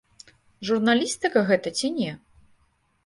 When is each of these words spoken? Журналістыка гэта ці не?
Журналістыка 0.69 1.39
гэта 1.53 1.75
ці 1.81 1.93
не? 1.99 2.11